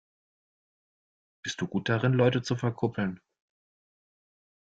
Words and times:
Bist 1.43 1.61
du 1.61 1.67
gut 1.67 1.87
darin, 1.87 2.13
Leute 2.13 2.41
zu 2.41 2.55
verkuppeln? 2.55 3.21